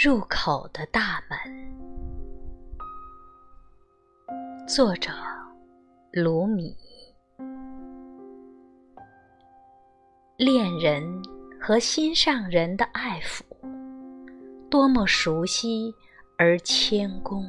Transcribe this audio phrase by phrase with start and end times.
[0.00, 1.36] 入口的大门，
[4.64, 5.10] 作者
[6.12, 6.72] 卢米。
[10.36, 11.02] 恋人
[11.60, 13.42] 和心上人的爱抚，
[14.70, 15.92] 多么熟悉
[16.38, 17.44] 而谦恭，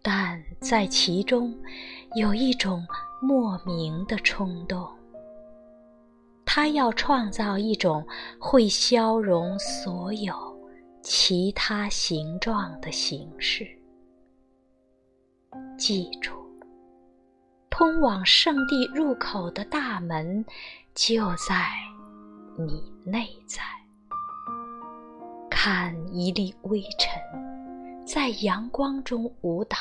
[0.00, 1.52] 但在其中
[2.14, 2.86] 有一种
[3.20, 4.88] 莫名的冲动。
[6.46, 8.06] 他要创造一种
[8.38, 10.47] 会消融所有。
[11.10, 13.66] 其他形状的形式。
[15.78, 16.34] 记住，
[17.70, 20.44] 通往圣地入口的大门
[20.94, 21.70] 就在
[22.58, 23.62] 你内在。
[25.48, 29.78] 看一粒微尘在阳光中舞蹈，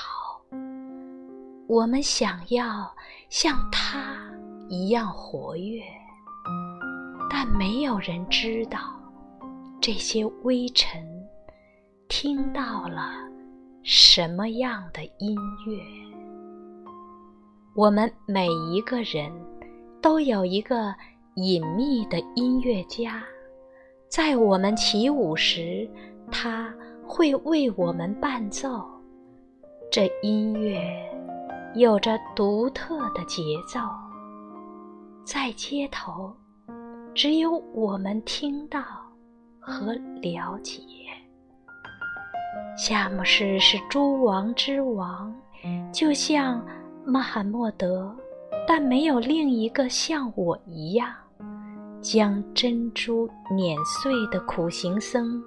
[1.68, 2.90] 我们想要
[3.30, 4.18] 像它
[4.70, 5.84] 一样活跃，
[7.30, 8.80] 但没有人知道
[9.82, 11.17] 这些微尘。
[12.20, 13.12] 听到了
[13.84, 15.38] 什么样的音
[15.68, 15.80] 乐？
[17.76, 19.32] 我们每一个人
[20.02, 20.96] 都有一个
[21.36, 23.24] 隐秘的音乐家，
[24.10, 25.88] 在我们起舞时，
[26.32, 26.74] 他
[27.06, 28.84] 会为我们伴奏。
[29.92, 30.82] 这音乐
[31.76, 33.80] 有着独特的节奏，
[35.24, 36.36] 在街头，
[37.14, 38.82] 只有我们听到
[39.60, 40.82] 和了解。
[42.78, 45.34] 夏姆士是诸王之王，
[45.92, 46.64] 就像
[47.04, 48.16] 穆罕默德，
[48.68, 51.12] 但没有另一个像我一样，
[52.02, 55.42] 将珍珠碾碎的苦行僧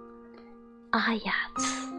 [0.90, 1.89] 阿雅茨。